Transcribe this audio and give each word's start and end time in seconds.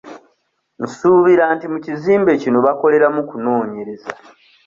Nsuubira 0.83 1.45
nti 1.55 1.65
mu 1.71 1.77
kizimbe 1.85 2.31
kino 2.41 2.57
bakoleramu 2.65 3.21
kunoonyereza. 3.29 4.09